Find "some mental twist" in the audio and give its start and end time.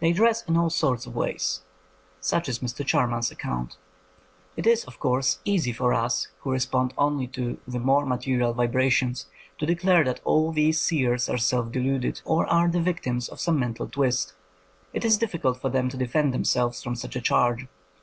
13.40-14.34